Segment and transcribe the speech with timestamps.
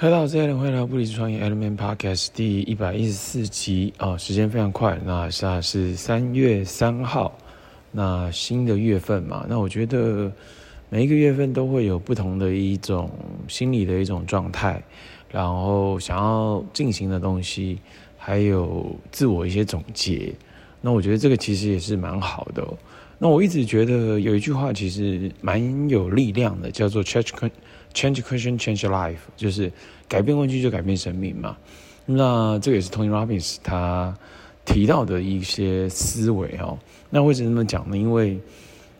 [0.00, 3.92] 大家好，欢迎回来不离职创业 Element Podcast 第一百一十四集。
[3.98, 7.36] 啊、哦，时间非常快，那现在是三月三号，
[7.92, 10.32] 那新的月份嘛，那我觉得
[10.88, 13.10] 每一个月份都会有不同的一种
[13.46, 14.82] 心理的一种状态，
[15.30, 17.78] 然后想要进行的东西，
[18.16, 20.32] 还有自我一些总结，
[20.80, 22.76] 那我觉得这个其实也是蛮好的、哦。
[23.18, 27.50] 那我一直觉得有一句话其实蛮有力量的，叫做 Change
[27.92, 29.70] Change question change life，就是
[30.08, 31.56] 改变问句就改变生命嘛。
[32.06, 34.16] 那这个也是 Tony Robbins 他
[34.64, 36.78] 提到的一些思维哦。
[37.10, 37.98] 那为什么这么讲呢？
[37.98, 38.38] 因为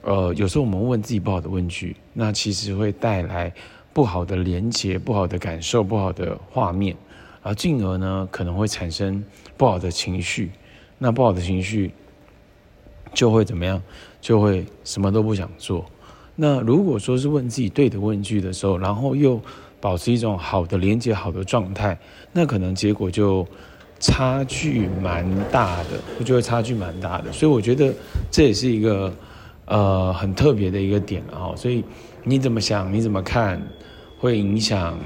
[0.02, 3.52] 呃，有时候我们问自己不好的问句，那其实会带来
[3.93, 6.97] 不好的连结、不好的感受、不好的画面，
[7.43, 9.23] 而进而呢可能会产生
[9.57, 10.51] 不好的情绪。
[11.01, 11.91] 那不好的情绪。
[13.13, 13.83] 就会怎么样？
[14.21, 15.85] 就会什么都不想做。
[16.37, 19.41] 那如果说是问自己对的问句的时候，然后又
[19.81, 21.99] 保持一种好的连接、好的状态，
[22.33, 23.45] 那可能结果就
[23.99, 27.33] 差距蛮大的，就会差距蛮大的。
[27.33, 27.93] 所以我觉得
[28.30, 29.13] 这也是一个
[29.65, 31.51] 呃很特别的一个点啊。
[31.57, 31.83] 所以
[32.23, 33.61] 你怎么想，你怎么看，
[34.21, 34.96] 会影响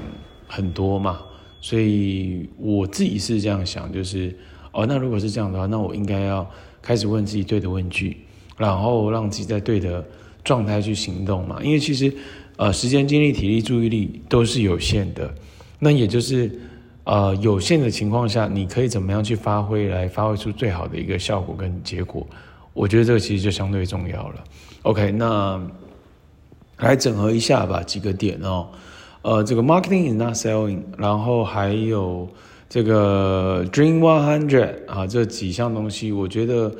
[0.47, 1.21] 很多嘛。
[1.59, 4.37] 所以我自己是这样想，就是
[4.75, 6.45] 哦，那如果是这样的话，那我应该要。
[6.87, 8.15] 开始问自己对的问句，
[8.57, 10.05] 然后让自己在对的
[10.43, 11.57] 状态去行动嘛。
[11.63, 12.13] 因为其实，
[12.57, 15.33] 呃，时间、精力、体力、注意力都是有限的。
[15.79, 16.59] 那也就是，
[17.03, 22.23] 呃，有限的情况下，你可以怎么样去发挥，来发挥出最好的一个效果跟结果？
[22.73, 24.43] 我觉得这个其实就相对重要了。
[24.83, 25.59] OK，那
[26.77, 28.67] 来整合一下吧，几个点哦。
[29.23, 32.29] 呃，这个 marketing is not selling，然后还有。
[32.67, 36.73] 这个 Dream One Hundred 啊，这几项东西我觉得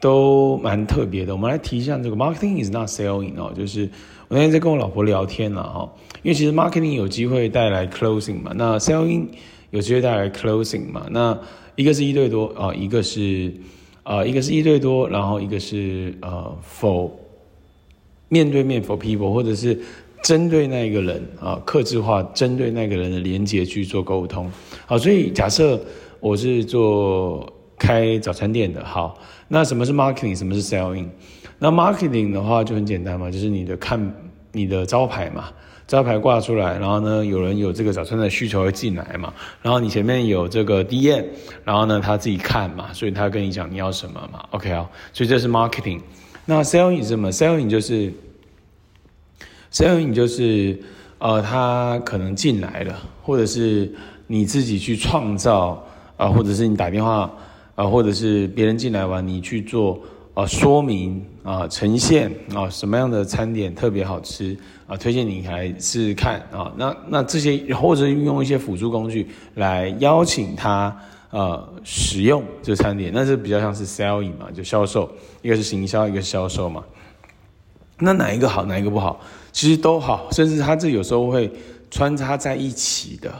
[0.00, 1.34] 都蛮特别的。
[1.34, 3.82] 我们来提一下这个 Marketing is not selling 哦，就是
[4.28, 9.26] 我那天在跟我老婆聊天了哈，因为其实 Marketing 有机会带来 Closing 嘛，那 Selling
[9.70, 11.38] 有机会带来 Closing 嘛，那
[11.76, 13.52] 一个是一对多啊，一个是
[14.02, 17.10] 啊，一个是一对多，然后一个是呃，for
[18.28, 19.78] 面对面 for people 或者是。
[20.24, 24.50] 针对那个人啊，克制化针对那个人的连接去做沟通。
[24.86, 25.78] 好，所以假设
[26.18, 27.46] 我是做
[27.78, 29.18] 开早餐店的，好，
[29.48, 31.08] 那什么是 marketing，什么是 selling？
[31.58, 34.00] 那 marketing 的话就很简单嘛，就是你的看
[34.52, 35.50] 你的招牌嘛，
[35.86, 39.30] 招牌挂出来，然后呢，有人有这个早餐的需求会进来嘛，
[39.60, 41.22] 然后你前面有这个 DM，
[41.64, 46.00] 然后呢他自己看嘛，所以他跟你讲你要什么嘛，OK 啊，所以这是 marketing。
[46.46, 48.10] 那 selling 是什么？selling 就是。
[49.74, 50.78] Sell 你就是，
[51.18, 53.92] 呃，他可能进来了，或者是
[54.28, 55.84] 你自己去创造，
[56.16, 57.28] 啊、或者是你打电话，
[57.74, 60.00] 啊、或者是别人进来完，你去做，
[60.32, 70.96] 啊、说明，啊、呈现，啊、什么样的餐点特别好吃，啊、推荐你来试试看，啊、那那这些或者运用一些辅助工具来邀请他，
[71.30, 75.10] 呃，使用这餐点，那是比较像是 selling 嘛，就销售，
[75.42, 76.84] 一个是行销，一个是销售嘛。
[78.04, 79.18] 那哪一个好，哪一个不好？
[79.50, 81.50] 其实都好，甚至它这有时候会
[81.90, 83.32] 穿插在一起的。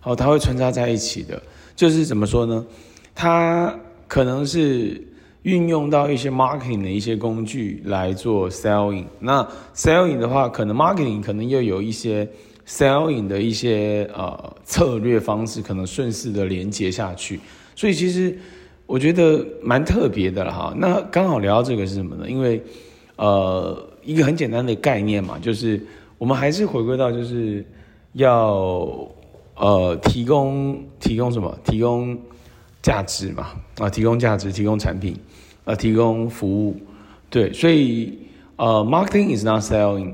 [0.00, 1.40] 好，它会穿插在一起的，
[1.76, 2.66] 就是怎么说呢？
[3.14, 3.72] 它
[4.08, 5.00] 可能是
[5.42, 9.04] 运用到一些 marketing 的一些工具来做 selling。
[9.20, 12.28] 那 selling 的话，可能 marketing 可能又有一些
[12.66, 17.38] selling 的一些呃策略方式，可能顺势的连接下去。
[17.76, 18.36] 所以其实
[18.86, 20.74] 我觉得蛮特别的了哈。
[20.76, 22.28] 那刚好聊到这个是什么呢？
[22.28, 22.60] 因为
[23.14, 23.91] 呃。
[24.02, 25.80] 一个很简单的概念嘛，就是
[26.18, 27.64] 我们还是回归到就是
[28.14, 29.08] 要
[29.56, 31.56] 呃提供提供什么？
[31.64, 32.18] 提供
[32.82, 33.48] 价值嘛
[33.78, 35.16] 啊，提供价值，提供产品，
[35.64, 36.76] 呃，提供服务。
[37.30, 38.18] 对，所以
[38.56, 40.12] 呃，marketing is not selling，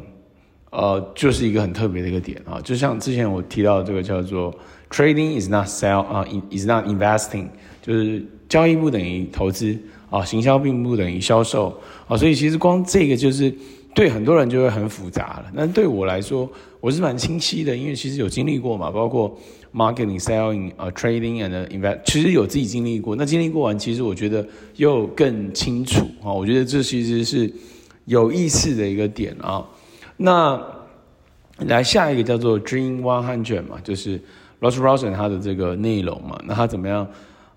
[0.70, 2.60] 呃，就是一个很特别的一个点啊。
[2.62, 4.54] 就像之前我提到的这个叫做
[4.90, 7.48] trading is not sell 啊，is not investing，
[7.82, 9.76] 就是交易不等于投资
[10.10, 12.16] 啊，行销并不等于销售啊。
[12.16, 13.52] 所以其实光这个就是。
[13.94, 16.48] 对很多人就会很复杂了，那对我来说，
[16.78, 19.36] 我是蛮清晰的，因为其实有经历过嘛，包括
[19.74, 23.16] marketing、selling、trading and invest，其实有自己经历过。
[23.16, 24.46] 那经历过完，其实我觉得
[24.76, 26.30] 又更清楚啊。
[26.30, 27.52] 我觉得这其实是
[28.04, 29.66] 有意思的一个点啊。
[30.18, 30.62] 那
[31.66, 34.20] 来下一个叫做 Dream One Hundred 嘛，就是
[34.60, 36.38] Ross Rosen 他的这个内容嘛。
[36.46, 37.08] 那他怎么样？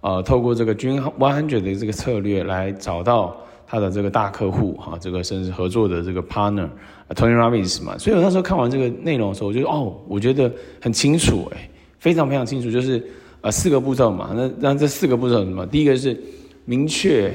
[0.01, 3.35] 呃，透过这个 Dream One Hundred 的这个策略来找到。
[3.73, 10.51] 他的这个大客户哈，这个甚至合作的这个 partner，Tony Robbins 嘛，所以我那时候看完这个内容的时候，我就哦，我觉得
[10.81, 13.01] 很清楚诶，非常非常清楚，就是
[13.39, 14.31] 呃四个步骤嘛。
[14.35, 15.65] 那那这四个步骤什么？
[15.65, 16.21] 第一个是
[16.65, 17.33] 明确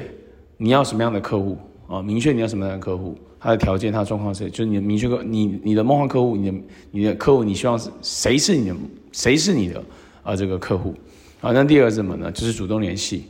[0.58, 1.56] 你要什么样的客户
[1.88, 6.58] 啊，明确你要什么样的客户，他的条件、他的状况是，就是你明确客，你你的梦幻客户，你的
[6.90, 8.76] 你的客户，你希望谁是你的
[9.10, 9.82] 谁是你的
[10.22, 10.94] 啊、这个客户。
[11.40, 12.30] 好，那第二个是什么呢？
[12.32, 13.24] 就是主动联系。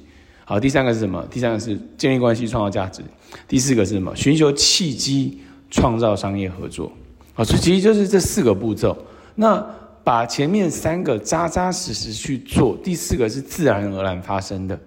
[0.44, 1.26] 好，第三个是什么？
[1.30, 3.02] 第三个是建立关系、创造价值。
[3.48, 4.14] 第四个是什么？
[4.14, 6.92] 寻求契机，创造商业合作。
[7.34, 8.96] 好，所以其实就是这四个步骤。
[9.34, 9.64] 那
[10.04, 14.78] 把前面三个扎扎实实去做，第四个是自然而然发生的。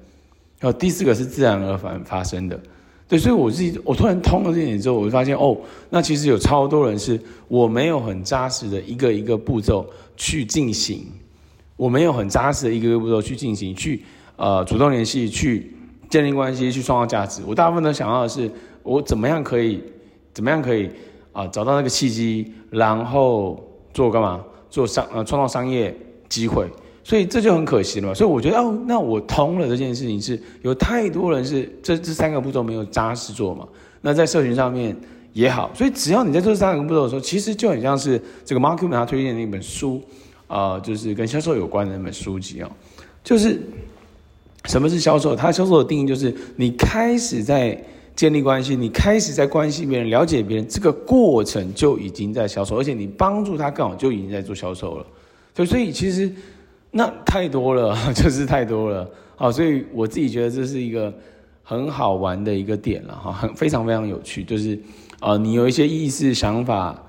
[0.62, 2.58] 好，第四个是自然而然发生的。
[3.08, 5.58] 对，所以我自己我突然通了这点之后，我就发现哦，
[5.90, 11.06] 那其实有超多人是我没有很扎实的一个一个步骤去进行，
[11.80, 14.04] 我没有很扎实的一个个步骤去进行去。
[14.36, 15.74] 呃，主动联系，去
[16.10, 17.42] 建立关系，去创造价值。
[17.48, 18.52] 我大部分都想要的是，
[18.84, 19.82] 我怎么样可以，
[20.34, 20.90] 怎么样可以
[21.32, 24.44] 啊、找到那个契机，然后做干嘛？
[24.70, 25.96] 做商呃，创造商业
[26.28, 26.68] 机会。
[27.02, 28.14] 所以这就很可惜了嘛。
[28.14, 33.66] 所以我觉得哦，那我通了这件事情是有太多人是这这三个步骤没有扎实做嘛。
[34.02, 34.96] 那在社群上面
[35.34, 40.02] 也好，所以只要你在这三个步骤的时候，其实就很像是这个 Mark Cuban 他推荐的那本书、
[40.50, 42.70] 呃，就是跟销售有关的那本书籍、哦，
[43.24, 43.58] 就是。
[44.66, 45.34] 什么是销售？
[45.34, 47.82] 它销售的定义就是你开始在
[48.14, 55.06] 建立关系，你开始在关心别人、了解别人，这个过程就已经在销售，而且你帮助他更好，就已经在做销售了。
[55.56, 56.30] 对，所以其实
[56.92, 59.10] 那太多了， 就是太多了。
[59.38, 61.12] 好，所以我自己觉得这是一个
[61.64, 64.44] 很好玩的一个点了哈，很非常非常有趣。
[64.44, 64.78] 就是
[65.22, 67.02] 呃，你有一些意识想法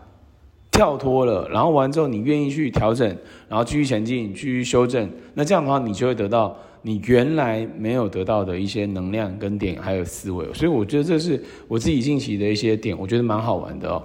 [0.71, 3.09] 跳脱了，然后完之后你愿意去调整，
[3.49, 6.57] 然后继续前进，继续修正，那这样的话你就会得到。
[6.83, 11.39] 你原来没有得到的一些能量跟点，还有思维，所以我觉得这是
[11.69, 14.03] 我自己近期的一些点，我觉得蛮好玩的哦。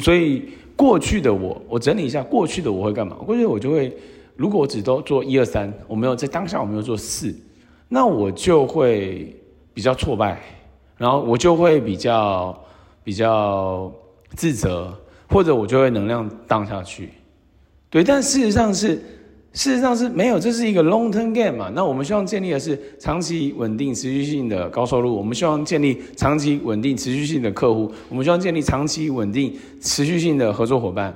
[0.00, 0.42] 所以
[0.74, 3.14] 过去的我，我整理一下过去的我会干嘛？
[3.24, 3.96] 过去我就会，
[4.34, 7.32] 如果我只都做一二三，我没有在当下我没有做四，
[7.88, 9.32] 那我就会
[9.72, 10.42] 比较挫败，
[10.96, 12.60] 然后我就会比较
[13.04, 13.92] 比较
[14.30, 14.92] 自责，
[15.28, 17.10] 或者我就会能量荡下去。
[17.90, 19.00] 对，但事实上是。
[19.54, 21.72] 事实上是没有，这是一个 long term game 嘛。
[21.74, 25.16] 那我们希望建立的是长期稳定、持续性的高收入。
[25.16, 27.90] 我们希望建立长期稳定、持续性的客户。
[28.10, 31.12] 我们希望建立长期稳定、持续性的合作伙伴。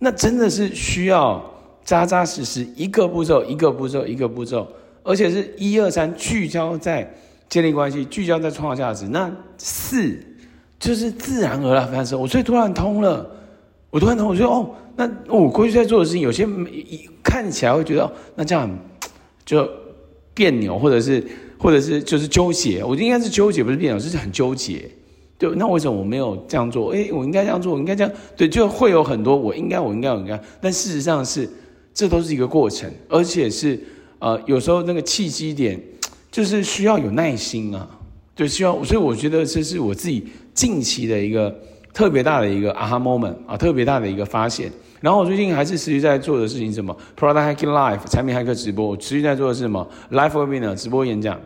[0.00, 1.42] 那真的是需要
[1.84, 4.66] 扎扎实实一个步骤、一个步骤、一个步骤，
[5.04, 7.08] 而且是一二三聚焦在
[7.48, 9.06] 建立关系，聚焦在创造价值。
[9.08, 10.18] 那四
[10.84, 12.20] 就是自然而然发生。
[12.20, 13.28] 我所以突然通了，
[13.90, 14.70] 我突然通，我说哦。
[14.96, 16.46] 那我过去在做的事情，有些
[17.20, 18.70] 看起来会觉得哦，那这样
[19.44, 19.68] 就
[20.32, 21.20] 别扭，或者是，
[21.58, 22.84] 或者是就是纠结。
[22.84, 24.88] 我就应该是纠结，不是别扭，是很纠结。
[25.36, 26.92] 对，那为什么我没有这样做？
[26.94, 28.12] 哎，我应该这样做，我应该这样。
[28.36, 30.40] 对，就会有很多我应该，我应该，我应该。
[30.60, 31.50] 但事实上是，
[31.92, 33.80] 这都是一个过程，而且是
[34.20, 35.80] 呃，有时候那个契机点
[36.30, 37.88] 就是需要有耐心啊，
[38.34, 38.84] 就希望。
[38.84, 41.54] 所以我觉得这是我自己近期的一个。
[41.94, 44.68] 特别大的一个 aha moment 啊，特别大的一个发现。
[45.00, 51.38] 然后我最近还是持续在做的事情是什么？Product Hacking Live 产品骇客直播，我持续在做的是什么？Live Webinar 直播演讲。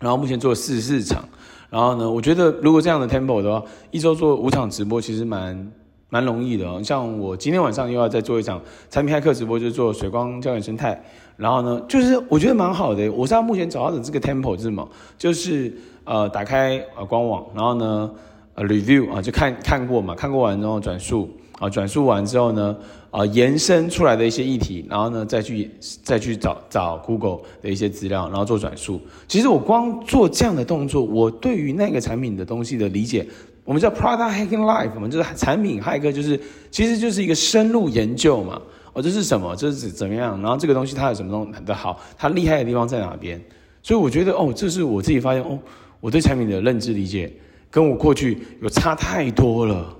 [0.00, 1.22] 然后目前做了四十四场。
[1.68, 5.70] 然后呢，我觉得如果这样的 tempo 的话，一周做五场直播其实蛮
[6.10, 6.82] 蛮容易的。
[6.84, 8.60] 像我今天晚上又要再做一场
[8.90, 11.02] 产品骇客直播，就做水光胶原生态。
[11.36, 13.10] 然后呢，就是我觉得蛮好的。
[13.12, 14.88] 我现在目前找到的这个 tempo 是什么？
[15.16, 15.72] 就是
[16.04, 18.10] 呃，打开呃官网，然后呢。
[18.54, 22.76] 呃，review 啊，就看看过嘛，看过完之后转述啊，转述完之后呢，
[23.12, 25.70] 啊，延伸出来的一些议题，然后呢，再去
[26.02, 29.00] 再去找找 Google 的一些资料，然后做转述。
[29.28, 33.24] 其实我光做这样的动作，我对于那个产品的东西的理解，
[33.68, 38.58] 我们叫 Product Hacking Life，我们就是产品骇客，就是其实就是一个深入研究嘛。
[38.94, 39.54] 哦，这是什么？
[39.54, 40.40] 这是怎么样？
[40.40, 42.00] 然后这个东西它有什么东西的好？
[42.16, 43.38] 它厉害的地方在哪边？
[43.82, 45.58] 所以我觉得哦，这是我自己发现哦，
[46.00, 47.30] 我对产品的认知理解。
[47.70, 49.94] 跟我过去有差太多了，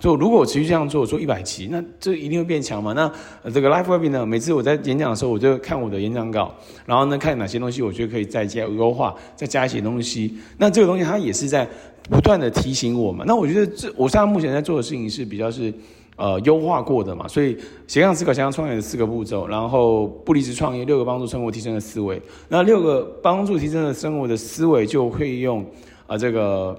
[0.00, 2.94] 就如果我持续这样做，做一百期，那这一定会变强嘛？
[2.94, 4.24] 那这个 life Web 呢？
[4.24, 6.54] 每次我在演讲的时候，我就看我的演讲稿，
[6.86, 10.38] 然后呢，看哪些东西我觉得可以再加优化，再加一些东西。
[10.56, 11.68] 那这个东西它也是在
[12.08, 13.26] 不断的提醒我们。
[13.26, 15.70] 那我觉得这我现在目前在做的事情是比较是
[16.16, 17.28] 呃优化过的嘛。
[17.28, 17.54] 所以
[17.86, 25.62] 斜杠思考、斜杠创业的四个步骤，然后不离职创业六个帮助生活提升的思维，那六个帮助提升的生活的思维就会用
[26.06, 26.74] 啊、这个。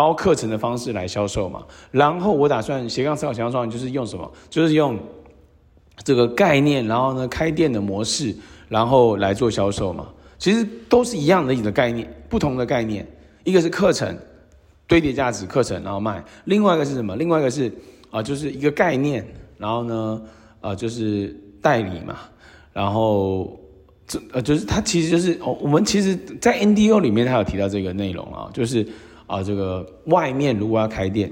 [0.00, 4.32] 包课程的方式来销售嘛，然后我打算斜杠思考斜杠创业就是用什么？
[4.48, 4.98] 就是用
[6.02, 8.34] 这个概念，然后呢开店的模式，
[8.70, 10.06] 然后来做销售嘛。
[10.38, 13.06] 其实都是一样的一个概念，不同的概念，
[13.44, 14.16] 一个是课程
[14.86, 17.14] 堆叠价值课程然后卖，另外一个是什么？
[17.16, 17.70] 另外一个是
[18.10, 19.22] 啊、就是一个概念，
[19.58, 20.22] 然后呢
[20.62, 22.16] 啊、呃，就是代理嘛，
[22.72, 23.60] 然后
[24.06, 28.86] 这呃就是它其实就是哦，我们其实在 NDO 里面它有提到这个内容啊，就是。
[29.30, 31.30] 啊，这个外面如果要开店，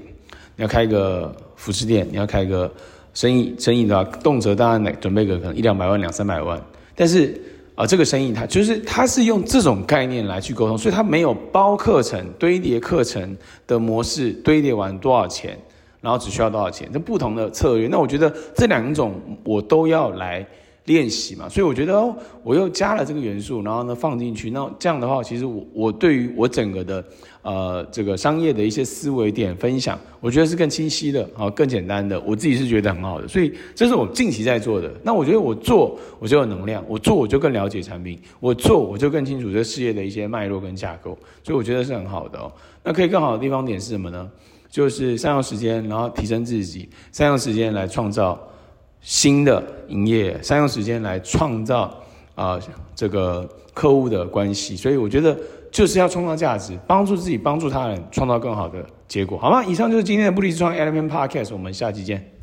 [0.55, 2.71] 你要开一个服饰店，你要开一个
[3.13, 6.57] 生意生意的话，动辄当然准备个可能一两百万、两三百万，
[6.95, 7.37] 但是
[7.75, 13.35] 啊、这个生意它就是它是用这种概念来去沟通，所以它没有包课程、堆叠课程
[13.67, 15.57] 的模式，堆叠完多少钱，
[15.99, 17.89] 然后只需要多少钱，这不同的策略。
[17.89, 20.47] 那我觉得这两种我都要来。
[20.85, 27.05] 练习嘛，所以我觉得哦，我又加了这个元素，然后呢放进去，那这样的话，其实我我对于我整个的
[27.43, 34.91] 呃这个商业的一些思维点分享，我觉得是更清晰的啊，更简单的，我自己是觉得很好的，所以这是我近期在做的。
[35.03, 42.51] 那我觉得我做我就有能量，我做我就更了解产品，我做我就更清楚这事业的一些脉络跟架构，所以我觉得是很好的哦。
[42.83, 44.27] 那可以更好的地方点是什么呢？
[44.71, 48.39] 就是善用时间，然后提升自己，善用时间来创造。
[49.01, 51.93] 新的营业，善用时间来创造
[52.35, 52.59] 啊、
[52.95, 55.37] 这个客户的关系，所以我觉得
[55.71, 59.63] 就是要创造价值，帮助自己，帮助他人，创造更好的结果，好吗？
[59.63, 62.38] 以上就是今天的不离之窗 Element Podcast，我们下期见。